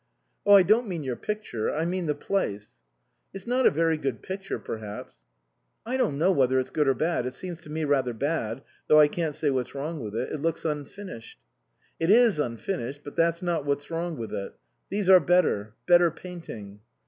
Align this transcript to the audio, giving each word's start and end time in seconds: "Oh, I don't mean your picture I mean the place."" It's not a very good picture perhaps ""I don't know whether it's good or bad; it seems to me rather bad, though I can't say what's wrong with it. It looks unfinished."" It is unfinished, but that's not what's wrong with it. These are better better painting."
"Oh, 0.47 0.55
I 0.55 0.63
don't 0.63 0.87
mean 0.87 1.03
your 1.03 1.15
picture 1.15 1.69
I 1.71 1.85
mean 1.85 2.07
the 2.07 2.15
place."" 2.15 2.79
It's 3.35 3.45
not 3.45 3.67
a 3.67 3.69
very 3.69 3.97
good 3.97 4.23
picture 4.23 4.57
perhaps 4.57 5.17
""I 5.85 5.95
don't 5.95 6.17
know 6.17 6.31
whether 6.31 6.59
it's 6.59 6.71
good 6.71 6.87
or 6.87 6.95
bad; 6.95 7.27
it 7.27 7.35
seems 7.35 7.61
to 7.61 7.69
me 7.69 7.83
rather 7.83 8.15
bad, 8.15 8.63
though 8.87 8.99
I 8.99 9.07
can't 9.07 9.35
say 9.35 9.51
what's 9.51 9.75
wrong 9.75 9.99
with 9.99 10.15
it. 10.15 10.31
It 10.33 10.39
looks 10.39 10.65
unfinished."" 10.65 11.37
It 11.99 12.09
is 12.09 12.39
unfinished, 12.39 13.01
but 13.03 13.15
that's 13.15 13.43
not 13.43 13.63
what's 13.63 13.91
wrong 13.91 14.17
with 14.17 14.33
it. 14.33 14.55
These 14.89 15.07
are 15.07 15.19
better 15.19 15.75
better 15.85 16.09
painting." 16.09 16.79